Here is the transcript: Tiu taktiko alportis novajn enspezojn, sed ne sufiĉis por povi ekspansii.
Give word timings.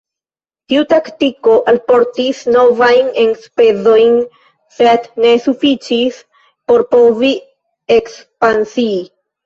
Tiu 0.71 0.85
taktiko 0.93 1.57
alportis 1.73 2.39
novajn 2.55 3.11
enspezojn, 3.25 4.17
sed 4.79 5.09
ne 5.27 5.37
sufiĉis 5.47 6.21
por 6.71 6.89
povi 6.97 7.35
ekspansii. 8.03 9.03